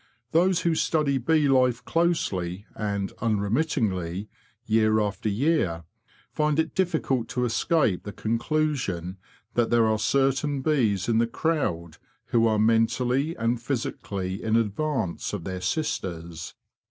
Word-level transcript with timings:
Those 0.31 0.61
who 0.61 0.73
study 0.73 1.19
bee 1.19 1.47
life 1.47 1.85
closely 1.85 2.65
and 2.75 3.13
unremittingly, 3.21 4.29
year 4.65 4.99
after 4.99 5.29
year, 5.29 5.83
find 6.31 6.57
it 6.57 6.73
difficult 6.73 7.27
to 7.27 7.45
escape 7.45 8.01
the 8.03 8.11
con 8.11 8.39
clusion 8.39 9.17
that 9.53 9.69
there 9.69 9.85
are 9.85 9.99
certain 9.99 10.63
bees 10.63 11.07
in 11.07 11.19
the 11.19 11.27
crowd 11.27 11.97
who 12.29 12.47
are 12.47 12.57
mentally 12.57 13.35
and 13.35 13.61
physically 13.61 14.41
in 14.41 14.55
advance 14.55 15.33
of 15.33 15.43
their 15.43 15.61
sisters. 15.61 16.55